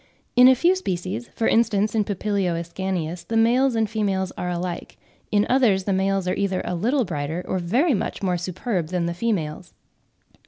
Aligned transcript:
In 0.35 0.47
a 0.47 0.55
few 0.55 0.75
species, 0.75 1.29
for 1.35 1.45
instance 1.47 1.93
in 1.93 2.05
P. 2.05 2.15
ascanius, 2.47 3.23
the 3.23 3.37
males 3.37 3.75
and 3.75 3.87
females 3.87 4.31
are 4.35 4.49
alike; 4.49 4.97
in 5.31 5.45
others 5.47 5.83
the 5.83 5.93
males 5.93 6.27
are 6.27 6.33
either 6.33 6.63
a 6.65 6.73
little 6.73 7.05
brighter, 7.05 7.45
or 7.47 7.59
very 7.59 7.93
much 7.93 8.23
more 8.23 8.35
superb 8.37 8.87
than 8.87 9.05
the 9.05 9.13
females. 9.13 9.75